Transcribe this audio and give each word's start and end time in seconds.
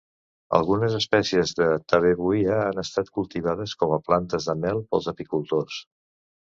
Algunes 0.59 0.95
espècies 0.99 1.53
de 1.59 1.67
"Tabebuia" 1.93 2.57
han 2.63 2.83
estat 2.85 3.13
cultivades 3.21 3.79
com 3.85 3.97
a 4.01 4.03
plantes 4.11 4.53
de 4.53 4.61
mel 4.67 4.85
pels 4.93 5.15
apicultors. 5.17 5.83